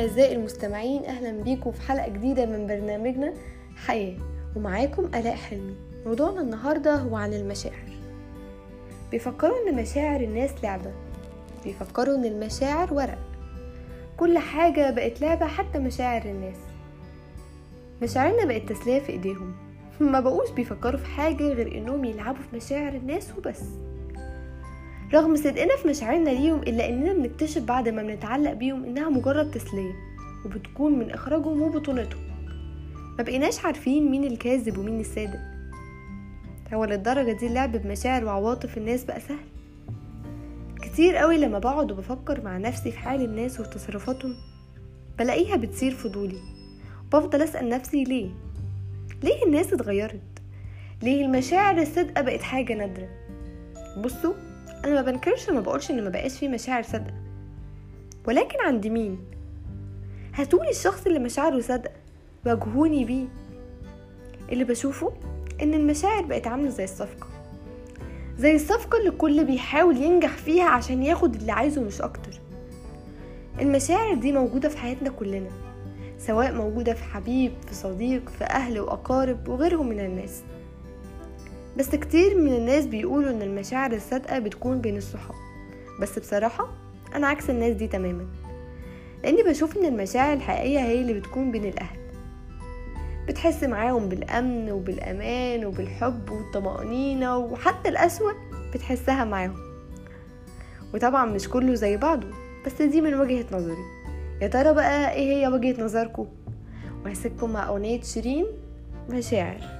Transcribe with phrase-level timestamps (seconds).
[0.00, 3.32] أعزائي المستمعين أهلا بيكم في حلقة جديدة من برنامجنا
[3.76, 4.16] حياة.
[4.56, 5.74] ومعاكم آلاء حلمي.
[6.06, 7.90] موضوعنا النهاردة هو عن المشاعر.
[9.10, 10.92] بيفكروا إن مشاعر الناس لعبة.
[11.64, 13.18] بيفكروا إن المشاعر ورق.
[14.16, 16.58] كل حاجة بقت لعبة حتى مشاعر الناس.
[18.02, 19.54] مشاعرنا بقت تسلية في إيديهم.
[20.00, 23.62] ما بقوش بيفكروا في حاجة غير إنهم يلعبوا في مشاعر الناس وبس.
[25.14, 29.92] رغم صدقنا في مشاعرنا ليهم إلا إننا بنكتشف بعد ما بنتعلق بيهم إنها مجرد تسلية
[30.44, 32.20] وبتكون من إخراجهم وبطولتهم.
[33.18, 35.40] ما بقيناش عارفين مين الكاذب ومين الصادق.
[36.74, 39.46] هو للدرجة دي اللعب بمشاعر وعواطف الناس بقى سهل.
[40.82, 44.34] كتير قوي لما بقعد وبفكر مع نفسي في حال الناس وتصرفاتهم
[45.18, 46.38] بلاقيها بتصير فضولي.
[47.12, 48.30] بفضل أسأل نفسي ليه؟
[49.22, 50.20] ليه الناس اتغيرت؟
[51.02, 53.08] ليه المشاعر الصادقة بقت حاجة نادرة؟
[54.04, 54.34] بصوا
[54.84, 57.14] أنا ما بنكرش ما بقولش إن ما بقاش فيه مشاعر صادقة.
[58.28, 59.18] ولكن عند مين؟
[60.34, 61.92] هاتولي الشخص اللي مشاعره صادقة
[62.46, 63.26] واجهوني بيه.
[64.52, 65.12] اللي بشوفه
[65.62, 67.26] إن المشاعر بقت عاملة زي الصفقة.
[68.38, 72.40] زي الصفقة اللي الكل بيحاول ينجح فيها عشان ياخد اللي عايزه مش أكتر.
[73.60, 75.50] المشاعر دي موجودة في حياتنا كلنا
[76.18, 80.42] سواء موجودة في حبيب في صديق في أهل وأقارب وغيرهم من الناس.
[81.80, 85.34] بس كتير من الناس بيقولوا إن المشاعر الصادقة بتكون بين الصحاب.
[86.00, 86.68] بس بصراحة
[87.14, 88.26] أنا عكس الناس دي تماما
[89.22, 91.98] لأني بشوف إن المشاعر الحقيقية هي اللي بتكون بين الأهل.
[93.28, 98.32] بتحس معاهم بالأمن وبالأمان وبالحب والطمأنينة وحتى الأسوأ
[98.74, 99.56] بتحسها معاهم.
[100.94, 102.26] وطبعا مش كله زي بعضه
[102.66, 103.84] بس دي من وجهة نظري.
[104.42, 106.26] يا ترى بقى إيه هي وجهة نظركم؟
[107.04, 108.46] وهسيبكم مع أغنية شيرين
[109.10, 109.79] مشاعر.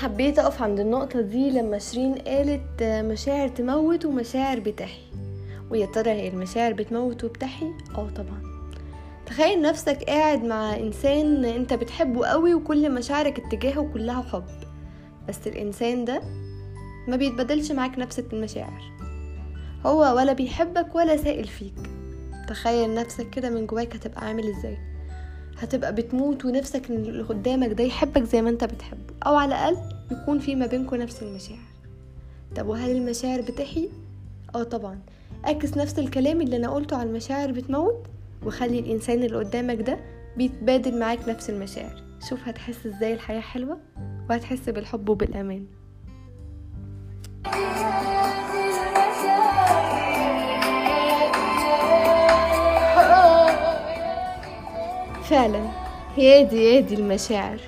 [0.00, 5.04] حبيت أقف عند النقطة دي لما شيرين قالت مشاعر تموت ومشاعر بتحيي
[5.70, 8.42] ويا ترى هي المشاعر بتموت وبتحيي آه طبعا.
[9.26, 14.44] تخيل نفسك قاعد مع إنسان أنت بتحبه قوي وكل مشاعرك اتجاهه كلها حب.
[15.28, 16.22] بس الإنسان ده
[17.08, 18.82] ما بيتبدلش معاك نفس المشاعر.
[19.86, 21.74] هو ولا بيحبك ولا سائل فيك.
[22.48, 24.78] تخيل نفسك كده من جواك هتبقى عامل إزاي.
[25.58, 29.14] هتبقى بتموت ونفسك إن اللي قدامك ده يحبك زي ما انت بتحبه.
[29.26, 29.76] أو على الأقل
[30.10, 31.60] يكون في ما بينكم نفس المشاعر.
[32.56, 33.88] طب وهل المشاعر بتحيي؟
[34.54, 34.98] آه طبعا.
[35.46, 38.06] أعكس نفس الكلام اللي أنا قلته على المشاعر بتموت
[38.46, 39.98] وخلي الإنسان اللي قدامك ده
[40.36, 42.02] بيتبادل معاك نفس المشاعر.
[42.28, 43.78] شوف هتحس إزاي الحياة حلوة
[44.30, 45.66] وهتحس بالحب وبالأمان.
[55.30, 55.66] فعلا.
[56.16, 57.60] هي دي هي دي المشاعر.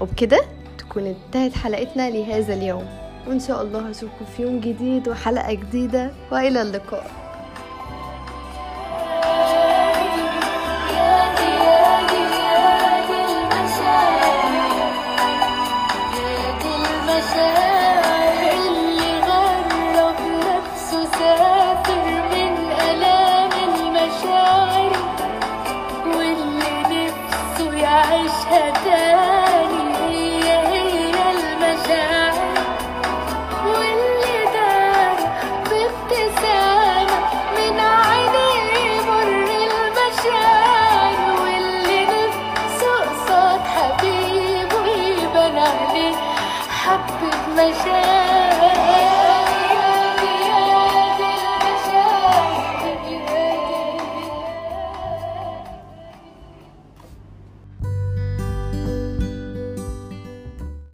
[0.00, 0.40] وبكده
[0.78, 2.86] تكون انتهت حلقتنا لهذا اليوم.
[3.26, 6.10] وإن شاء الله اشوفكم في يوم جديد وحلقة جديدة.
[6.32, 7.29] وإلى اللقاء.
[27.90, 32.34] نفسه يعيشها تاني هي هي المشاعر
[33.66, 35.16] واللي دار
[35.70, 37.18] بابتسامة
[37.56, 46.14] من عينيه مر المشاعر واللي نفسه قصاد حبيبه يبان عليه
[46.84, 48.49] حبة مشاعر